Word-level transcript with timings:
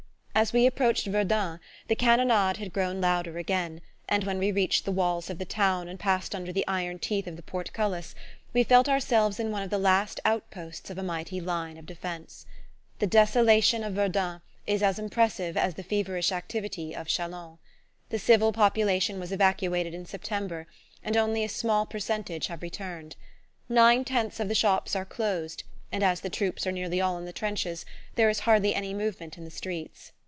As 0.33 0.53
we 0.53 0.65
approached 0.65 1.05
Verdun 1.05 1.59
the 1.87 1.95
cannonade 1.95 2.57
had 2.57 2.73
grown 2.73 2.99
louder 2.99 3.37
again; 3.37 3.79
and 4.09 4.23
when 4.23 4.39
we 4.39 4.51
reached 4.51 4.85
the 4.85 4.91
walls 4.91 5.29
of 5.29 5.37
the 5.37 5.45
town 5.45 5.87
and 5.87 5.99
passed 5.99 6.33
under 6.33 6.51
the 6.51 6.65
iron 6.67 6.97
teeth 6.97 7.27
of 7.27 7.35
the 7.35 7.43
portcullis 7.43 8.15
we 8.51 8.63
felt 8.63 8.89
ourselves 8.89 9.39
in 9.39 9.51
one 9.51 9.61
of 9.61 9.69
the 9.69 9.77
last 9.77 10.19
outposts 10.25 10.89
of 10.89 10.97
a 10.97 11.03
mighty 11.03 11.39
line 11.39 11.77
of 11.77 11.85
defense. 11.85 12.47
The 12.97 13.05
desolation 13.05 13.83
of 13.83 13.93
Verdun 13.93 14.41
is 14.65 14.81
as 14.81 14.97
impressive 14.97 15.55
as 15.57 15.75
the 15.75 15.83
feverish 15.83 16.31
activity 16.31 16.95
of 16.95 17.07
Chalons. 17.07 17.59
The 18.09 18.17
civil 18.17 18.51
population 18.51 19.19
was 19.19 19.31
evacuated 19.31 19.93
in 19.93 20.07
September, 20.07 20.65
and 21.03 21.15
only 21.15 21.43
a 21.43 21.49
small 21.49 21.85
percentage 21.85 22.47
have 22.47 22.63
returned. 22.63 23.15
Nine 23.69 24.03
tenths 24.03 24.39
of 24.39 24.47
the 24.47 24.55
shops 24.55 24.95
are 24.95 25.05
closed, 25.05 25.63
and 25.91 26.01
as 26.03 26.21
the 26.21 26.31
troops 26.31 26.65
are 26.65 26.71
nearly 26.71 26.99
all 26.99 27.19
in 27.19 27.25
the 27.25 27.33
trenches 27.33 27.85
there 28.15 28.29
is 28.29 28.39
hardly 28.39 28.73
any 28.73 28.93
movement 28.95 29.37
in 29.37 29.43
the 29.45 29.51
streets. 29.51 30.13